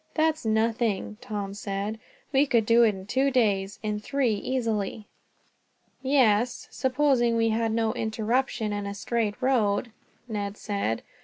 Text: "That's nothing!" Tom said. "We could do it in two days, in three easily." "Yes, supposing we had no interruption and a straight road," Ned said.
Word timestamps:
"That's 0.15 0.47
nothing!" 0.47 1.17
Tom 1.21 1.53
said. 1.53 1.99
"We 2.33 2.47
could 2.47 2.65
do 2.65 2.81
it 2.81 2.95
in 2.95 3.05
two 3.05 3.29
days, 3.29 3.77
in 3.83 3.99
three 3.99 4.33
easily." 4.33 5.05
"Yes, 6.01 6.67
supposing 6.71 7.35
we 7.35 7.49
had 7.49 7.71
no 7.71 7.93
interruption 7.93 8.73
and 8.73 8.87
a 8.87 8.95
straight 8.95 9.39
road," 9.39 9.91
Ned 10.27 10.57
said. 10.57 11.03